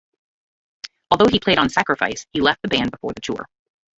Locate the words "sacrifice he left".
1.69-2.63